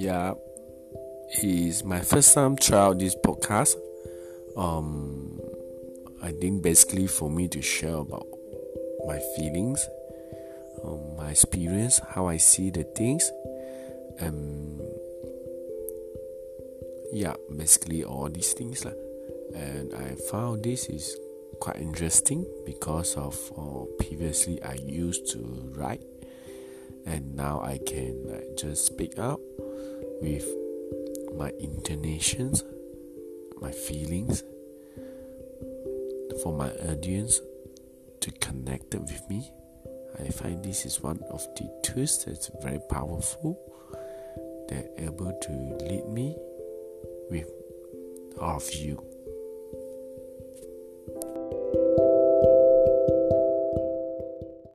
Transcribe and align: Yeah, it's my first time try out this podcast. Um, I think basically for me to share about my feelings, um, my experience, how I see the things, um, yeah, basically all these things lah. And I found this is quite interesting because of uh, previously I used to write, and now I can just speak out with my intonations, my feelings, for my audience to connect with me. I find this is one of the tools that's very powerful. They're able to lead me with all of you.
Yeah, 0.00 0.32
it's 1.28 1.84
my 1.84 2.00
first 2.00 2.32
time 2.32 2.56
try 2.56 2.78
out 2.78 2.98
this 2.98 3.14
podcast. 3.14 3.76
Um, 4.56 5.38
I 6.22 6.32
think 6.32 6.62
basically 6.62 7.06
for 7.06 7.28
me 7.28 7.48
to 7.48 7.60
share 7.60 7.96
about 7.96 8.26
my 9.06 9.20
feelings, 9.36 9.86
um, 10.82 11.16
my 11.18 11.32
experience, 11.32 12.00
how 12.14 12.28
I 12.28 12.38
see 12.38 12.70
the 12.70 12.84
things, 12.96 13.30
um, 14.22 14.80
yeah, 17.12 17.34
basically 17.54 18.02
all 18.02 18.30
these 18.30 18.54
things 18.54 18.86
lah. 18.86 18.96
And 19.54 19.92
I 19.92 20.16
found 20.32 20.64
this 20.64 20.88
is 20.88 21.14
quite 21.60 21.76
interesting 21.76 22.46
because 22.64 23.16
of 23.20 23.36
uh, 23.52 23.84
previously 24.00 24.62
I 24.62 24.80
used 24.80 25.28
to 25.32 25.44
write, 25.76 26.00
and 27.04 27.36
now 27.36 27.60
I 27.60 27.76
can 27.84 28.56
just 28.56 28.86
speak 28.86 29.18
out 29.18 29.44
with 30.20 30.46
my 31.36 31.50
intonations, 31.58 32.62
my 33.60 33.72
feelings, 33.72 34.42
for 36.42 36.52
my 36.52 36.70
audience 36.90 37.40
to 38.20 38.30
connect 38.32 38.94
with 38.94 39.28
me. 39.28 39.50
I 40.18 40.28
find 40.28 40.62
this 40.62 40.84
is 40.84 41.00
one 41.00 41.20
of 41.30 41.46
the 41.56 41.70
tools 41.82 42.24
that's 42.24 42.50
very 42.62 42.80
powerful. 42.90 43.58
They're 44.68 44.88
able 44.98 45.32
to 45.32 45.52
lead 45.84 46.06
me 46.08 46.36
with 47.30 47.50
all 48.40 48.56
of 48.56 48.74
you. 48.74 49.09